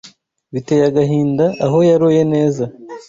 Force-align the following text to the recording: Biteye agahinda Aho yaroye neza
Biteye 0.53 0.83
agahinda 0.89 1.45
Aho 1.65 1.77
yaroye 1.89 2.21
neza 2.33 2.63